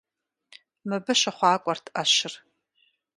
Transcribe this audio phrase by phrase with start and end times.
[0.89, 2.33] Мыбы щыхъуакӀуэрт Ӏэщыр.